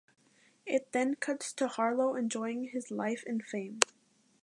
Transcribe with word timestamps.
It 0.65 0.93
then 0.93 1.13
cuts 1.13 1.53
to 1.53 1.67
Harlow 1.67 2.15
enjoying 2.15 2.69
his 2.69 2.89
life 2.89 3.23
in 3.27 3.39
fame. 3.41 3.81